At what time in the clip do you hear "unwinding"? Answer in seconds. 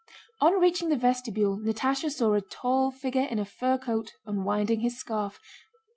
4.25-4.79